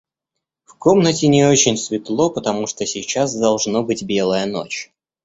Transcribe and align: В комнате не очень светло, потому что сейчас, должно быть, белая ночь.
В 0.65 0.79
комнате 0.79 1.27
не 1.27 1.45
очень 1.47 1.77
светло, 1.77 2.31
потому 2.31 2.65
что 2.65 2.87
сейчас, 2.87 3.35
должно 3.37 3.83
быть, 3.83 4.01
белая 4.01 4.47
ночь. 4.47 4.91